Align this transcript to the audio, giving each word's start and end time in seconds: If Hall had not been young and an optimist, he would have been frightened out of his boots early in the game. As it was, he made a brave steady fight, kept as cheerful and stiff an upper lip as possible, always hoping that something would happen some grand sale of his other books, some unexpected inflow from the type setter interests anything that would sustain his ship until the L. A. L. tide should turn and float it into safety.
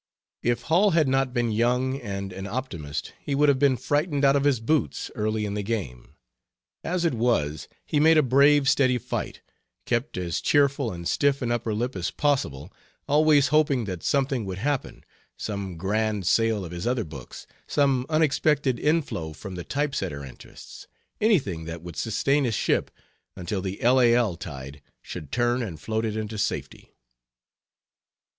If 0.41 0.63
Hall 0.63 0.89
had 0.97 1.07
not 1.07 1.31
been 1.31 1.51
young 1.51 2.01
and 2.01 2.33
an 2.33 2.47
optimist, 2.47 3.13
he 3.23 3.35
would 3.35 3.49
have 3.49 3.59
been 3.59 3.77
frightened 3.77 4.25
out 4.25 4.35
of 4.35 4.45
his 4.45 4.59
boots 4.59 5.11
early 5.13 5.45
in 5.45 5.53
the 5.53 5.61
game. 5.61 6.15
As 6.83 7.05
it 7.05 7.13
was, 7.13 7.67
he 7.85 7.99
made 7.99 8.17
a 8.17 8.23
brave 8.23 8.67
steady 8.67 8.97
fight, 8.97 9.41
kept 9.85 10.17
as 10.17 10.41
cheerful 10.41 10.91
and 10.91 11.07
stiff 11.07 11.43
an 11.43 11.51
upper 11.51 11.71
lip 11.71 11.95
as 11.95 12.09
possible, 12.09 12.73
always 13.07 13.49
hoping 13.49 13.85
that 13.85 14.01
something 14.01 14.43
would 14.43 14.57
happen 14.57 15.03
some 15.37 15.77
grand 15.77 16.25
sale 16.25 16.65
of 16.65 16.71
his 16.71 16.87
other 16.87 17.03
books, 17.03 17.45
some 17.67 18.07
unexpected 18.09 18.79
inflow 18.79 19.33
from 19.33 19.53
the 19.53 19.63
type 19.63 19.93
setter 19.93 20.25
interests 20.25 20.87
anything 21.21 21.65
that 21.65 21.83
would 21.83 21.95
sustain 21.95 22.43
his 22.43 22.55
ship 22.55 22.89
until 23.35 23.61
the 23.61 23.79
L. 23.83 24.01
A. 24.01 24.15
L. 24.15 24.35
tide 24.35 24.81
should 25.03 25.31
turn 25.31 25.61
and 25.61 25.79
float 25.79 26.05
it 26.05 26.17
into 26.17 26.39
safety. 26.39 26.91